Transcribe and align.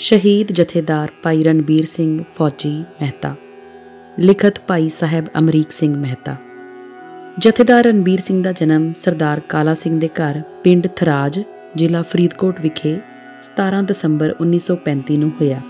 ਸ਼ਹੀਦ 0.00 0.52
ਜਥੇਦਾਰ 0.52 1.10
ਭਾਈ 1.22 1.42
ਰਣਬੀਰ 1.44 1.84
ਸਿੰਘ 1.84 2.22
ਫੌਜੀ 2.34 2.70
ਮਹਿਤਾ, 3.02 3.34
ਲਿਖਤ 4.18 4.60
ਭਾਈ 4.68 4.88
ਸਾਹਿਬ 4.88 5.26
ਅਮਰੀਕ 5.38 5.70
ਸਿੰਘ 5.70 5.96
ਮਹਿਤਾ। 5.96 6.36
ਜਥੇਦਾਰ 7.38 7.84
ਰਣਬੀਰ 7.84 8.20
ਸਿੰਘ 8.20 8.42
ਦਾ 8.42 8.52
ਜਨਮ 8.52 8.92
ਸਰਦਾਰ 8.96 9.40
ਕਾਲਾ 9.40 9.74
ਸਿੰਘ 9.74 10.00
ਦੇ 10.00 10.08
ਘਰ 10.08 10.40
ਪਿੰਡ 10.64 10.86
ਥਰਾਜ, 10.96 11.40
ਜ਼ਿਲ੍ਹਾ 11.76 12.02
ਫਰੀਦਕੋਟ 12.02 12.60
ਵਿਖੇ 12.60 12.96
17 13.42 13.82
ਦਸੰਬਰ 13.82 14.34
1935 14.40 15.18
ਨੂੰ 15.18 15.30
ਹੋਇਆ। 15.30 15.60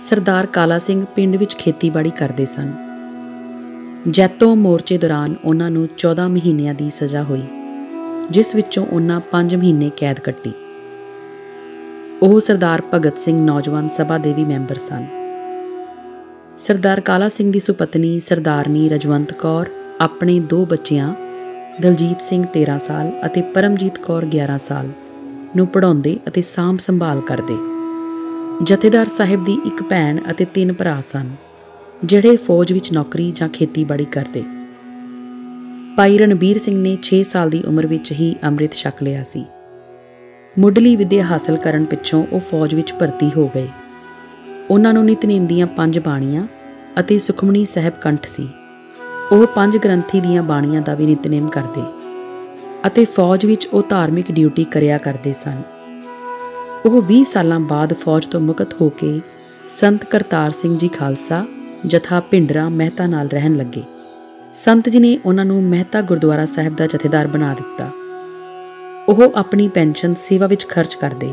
ਸਰਦਾਰ 0.00 0.46
ਕਾਲਾ 0.46 0.78
ਸਿੰਘ 0.78 1.04
ਪਿੰਡ 1.16 1.36
ਵਿੱਚ 1.36 1.56
ਖੇਤੀਬਾੜੀ 1.56 2.10
ਕਰਦੇ 2.10 2.46
ਸਨ। 2.46 2.72
ਜੈਤੋ 4.10 4.54
ਮੋਰਚੇ 4.54 4.98
ਦੌਰਾਨ 4.98 5.34
ਉਹਨਾਂ 5.44 5.70
ਨੂੰ 5.70 5.88
14 5.98 6.28
ਮਹੀਨਿਆਂ 6.28 6.74
ਦੀ 6.74 6.90
ਸਜ਼ਾ 6.90 7.22
ਹੋਈ, 7.22 7.42
ਜਿਸ 8.30 8.54
ਵਿੱਚੋਂ 8.54 8.86
ਉਹਨਾਂ 8.86 9.20
5 9.30 9.56
ਮਹੀਨੇ 9.56 9.90
ਕੈਦ 9.96 10.20
ਕੱਟੀ। 10.20 10.52
ਉਹ 12.24 12.38
ਸਰਦਾਰ 12.40 12.82
ਭਗਤ 12.94 13.18
ਸਿੰਘ 13.18 13.38
ਨੌਜਵਾਨ 13.44 13.88
ਸਭਾ 13.88 14.16
ਦੇ 14.18 14.32
ਵੀ 14.32 14.44
ਮੈਂਬਰ 14.44 14.76
ਸਨ। 14.76 15.04
ਸਰਦਾਰ 16.58 17.00
ਕਾਲਾ 17.00 17.28
ਸਿੰਘ 17.28 17.50
ਦੀ 17.52 17.60
ਸੁਪਤਨੀ 17.60 18.20
ਸਰਦਾਰਨੀ 18.20 18.88
ਰਜਵੰਤ 18.88 19.32
ਕੌਰ, 19.32 19.68
ਆਪਣੇ 20.00 20.38
ਦੋ 20.40 20.64
ਬੱਚਿਆਂ, 20.64 21.12
ਦਲਜੀਤ 21.80 22.20
ਸਿੰਘ 22.20 22.44
13 22.44 22.78
ਸਾਲ 22.78 23.10
ਅਤੇ 23.26 23.42
ਪਰਮਜੀਤ 23.54 23.98
ਕੌਰ 23.98 24.24
11 24.26 24.56
ਸਾਲ 24.58 24.88
ਨੂੰ 25.56 25.66
ਪੜਾਉਂਦੇ 25.66 26.16
ਅਤੇ 26.28 26.42
ਸਾਂਭ 26.42 26.78
ਸੰਭਾਲ 26.78 27.20
ਕਰਦੇ। 27.20 27.56
ਜਥੇਦਾਰ 28.62 29.08
ਸਾਹਿਬ 29.08 29.44
ਦੀ 29.44 29.58
ਇੱਕ 29.66 29.82
ਭੈਣ 29.82 30.18
ਅਤੇ 30.30 30.44
ਤਿੰਨ 30.44 30.72
ਭਰਾ 30.72 31.00
ਸਨ, 31.00 31.30
ਜਿਹੜੇ 32.04 32.36
ਫੌਜ 32.36 32.72
ਵਿੱਚ 32.72 32.92
ਨੌਕਰੀ 32.92 33.30
ਜਾਂ 33.30 33.48
ਖੇਤੀਬਾੜੀ 33.48 34.04
ਕਰਦੇ। 34.04 34.44
ਭਾਈ 35.96 36.18
ਰਣਬੀਰ 36.18 36.58
ਸਿੰਘ 36.58 36.78
ਨੇ 36.78 36.96
6 37.02 37.22
ਸਾਲ 37.24 37.50
ਦੀ 37.50 37.62
ਉਮਰ 37.66 37.86
ਵਿੱਚ 37.86 38.12
ਹੀ 38.12 38.34
ਅੰਮ੍ਰਿਤ 38.44 38.74
ਛਕ 38.74 39.02
ਲਿਆ 39.02 39.22
ਸੀ। 39.24 39.44
ਮੁੱਢਲੀ 40.58 40.96
ਵਿੱਦਿਆ 40.96 41.24
ਹਾਸਲ 41.24 41.56
ਕਰਨ 41.56 41.84
ਪਿੱਛੋਂ 41.84 42.26
ਉਹ 42.32 42.40
ਫੌਜ 42.40 42.74
ਵਿੱਚ 42.74 42.92
ਭਰਤੀ 42.94 43.30
ਹੋ 43.36 43.50
ਗਏ। 43.54 43.68
ਉਹਨਾਂ 44.70 44.92
ਨੂੰ 44.94 45.04
ਨਿਤਨੇਮ 45.04 45.46
ਦੀਆਂ 45.46 45.66
ਪੰਜ 45.66 45.98
ਬਾਣੀਆਂ 45.98 46.46
ਅਤੇ 47.00 47.18
ਸੁਖਮਣੀ 47.18 47.64
ਸਾਹਿਬ 47.64 47.92
ਕੰਠ 47.92 48.26
ਸੀ। 48.26 48.48
ਉਹ 49.32 49.46
ਪੰਜ 49.46 49.78
ਗ੍ਰੰਥੀ 49.78 50.20
ਦੀਆਂ 50.20 50.42
ਬਾਣੀਆਂ 50.42 50.82
ਦਾ 50.82 50.94
ਵੀ 50.94 51.06
ਨਿਤਨੇਮ 51.06 51.48
ਕਰਦੇ 51.48 51.82
ਅਤੇ 52.86 53.04
ਫੌਜ 53.04 53.46
ਵਿੱਚ 53.46 53.66
ਉਹ 53.66 53.82
ਧਾਰਮਿਕ 53.88 54.32
ਡਿਊਟੀ 54.32 54.64
ਕਰਿਆ 54.64 54.98
ਕਰਦੇ 54.98 55.32
ਸਨ। 55.32 55.62
ਉਹ 56.86 57.02
20 57.02 57.24
ਸਾਲਾਂ 57.24 57.60
ਬਾਅਦ 57.60 57.92
ਫੌਜ 57.92 58.26
ਤੋਂ 58.26 58.40
ਮੁਕਤ 58.40 58.80
ਹੋ 58.80 58.88
ਕੇ 58.88 59.20
ਸੰਤ 59.68 60.04
ਕਰਤਾਰ 60.04 60.50
ਸਿੰਘ 60.50 60.78
ਜੀ 60.78 60.88
ਖਾਲਸਾ, 60.88 61.46
ਜਥਾ 61.86 62.20
ਪਿੰਡਰਾ 62.20 62.68
ਮਹਿਤਾ 62.68 63.06
ਨਾਲ 63.06 63.28
ਰਹਿਣ 63.28 63.56
ਲੱਗੇ। 63.56 63.82
ਸੰਤ 64.54 64.88
ਜੀ 64.88 64.98
ਨੇ 64.98 65.18
ਉਹਨਾਂ 65.24 65.44
ਨੂੰ 65.44 65.62
ਮਹਿਤਾ 65.62 66.00
ਗੁਰਦੁਆਰਾ 66.00 66.44
ਸਾਹਿਬ 66.44 66.76
ਦਾ 66.76 66.86
ਜਥੇਦਾਰ 66.86 67.26
ਬਣਾ 67.26 67.54
ਦਿੱਤਾ। 67.54 67.90
ਉਹ 69.08 69.32
ਆਪਣੀ 69.34 69.68
ਪੈਨਸ਼ਨ 69.68 70.14
ਸੇਵਾ 70.14 70.46
ਵਿੱਚ 70.46 70.66
ਖਰਚ 70.68 70.94
ਕਰਦੇ 70.94 71.32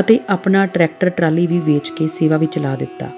ਅਤੇ 0.00 0.18
ਆਪਣਾ 0.28 0.66
ਟਰੈਕਟਰ 0.66 1.08
ਟਰਾਲੀ 1.08 1.46
ਵੀ 1.46 1.58
ਵੇਚ 1.60 1.90
ਕੇ 1.90 2.06
ਸੇਵਾ 2.06 2.36
ਵਿੱਚ 2.36 2.58
ਲਾ 2.58 2.74
ਦਿੱਤਾ। 2.76 3.08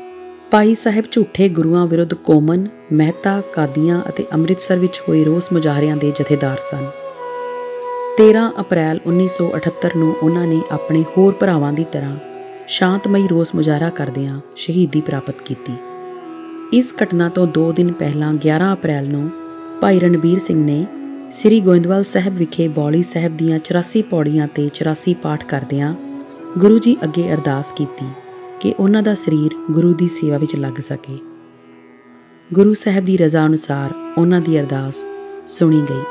ਭਾਈ 0.50 0.74
ਸਾਹਿਬ 0.74 1.05
ਝੂਠੇ 1.10 1.48
ਗੁਰੂਆਂ 1.48 1.86
ਵਿਰੁੱਧ 1.86 2.14
ਕੋਮਨ, 2.14 2.66
ਮਹਿਤਾ, 2.92 3.41
ਕਾਦੀਆਂ 3.55 4.02
ਅਤੇ 4.08 4.24
ਅੰਮ੍ਰਿਤਸਰ 4.33 4.78
ਵਿੱਚ 4.78 5.02
ਹੋਏ 5.08 5.24
ਰੋਸ 5.24 5.52
ਮੁਜ਼ਾਹਰਿਆਂ 5.52 5.96
ਦੇ 5.96 6.10
ਜਥੇਦਾਰ 6.10 6.56
ਸਨ। 6.60 6.86
13 8.18 8.50
ਅਪ੍ਰੈਲ 8.60 9.00
1978 9.06 9.96
ਨੂੰ 9.96 10.14
ਉਹਨਾਂ 10.22 10.46
ਨੇ 10.46 10.61
ਆਪਣੇ 10.72 11.05
ਹੋਰ 11.18 11.33
ਭਰਾਵਾਂ 11.33 11.72
ਦੀ 11.72 11.84
ਤਰ੍ਹਾਂ 11.92 12.16
ਸ਼ਾਂਤਮਈ 12.68 13.27
ਰੋਸ 13.28 13.55
ਮੁਜ਼ਾਹਰਾ 13.55 13.90
ਕਰਦਿਆਂ 13.90 14.40
ਸ਼ਹੀਦੀ 14.56 15.00
ਪ੍ਰਾਪਤ 15.00 15.42
ਕੀਤੀ। 15.42 15.72
ਇਸ 16.72 16.94
ਘਟਨਾ 17.02 17.28
ਤੋਂ 17.28 17.46
2 17.58 17.72
ਦਿਨ 17.72 17.92
ਪਹਿਲਾਂ 17.92 18.34
11 18.34 18.72
ਅਪ੍ਰੈਲ 18.72 19.08
ਨੂੰ 19.08 19.30
ਭਾਈ 19.80 19.98
ਰਣਬੀਰ 19.98 20.38
ਸਿੰਘ 20.38 20.64
ਨੇ 20.64 20.86
ਸ੍ਰੀ 21.30 21.60
ਗੋਇੰਦਵਾਲ 21.60 22.05
ਸਾਹਿਬ 22.05 22.36
ਵਿਖੇ 22.36 22.69
ਬੌਲੀ 22.69 23.02
ਸਾਹਿਬ 23.02 23.36
ਦੀਆਂ 23.36 23.58
84 23.58 24.02
ਪੌੜੀਆਂ 24.10 24.48
ਤੇ 24.48 24.70
84 24.77 25.12
ਪਾਠ 25.22 25.44
ਕਰਦਿਆਂ 25.44 25.94
ਗੁਰੂ 26.58 26.78
ਜੀ 26.78 26.96
ਅੱਗੇ 27.05 27.33
ਅਰਦਾਸ 27.33 27.72
ਕੀਤੀ 27.72 28.06
ਕਿ 28.60 28.74
ਉਹਨਾਂ 28.78 29.02
ਦਾ 29.02 29.14
ਸਰੀਰ 29.14 29.50
ਗੁਰੂ 29.70 29.94
ਦੀ 29.94 30.08
ਸੇਵਾ 30.08 30.38
ਵਿੱਚ 30.38 30.56
ਲੱਗ 30.56 30.80
ਸਕੇ। 30.80 31.18
ਗੁਰੂ 32.55 32.74
ਸਾਹਿਬ 32.74 33.05
ਦੀ 33.05 33.17
ਰਜ਼ਾ 33.17 33.46
ਅਨੁਸਾਰ 33.46 33.95
ਉਹਨਾਂ 34.18 34.40
ਦੀ 34.40 34.61
ਅਰਦਾਸ 34.61 35.06
ਸੁਣੀ 35.46 35.83
ਗਈ। 35.90 36.02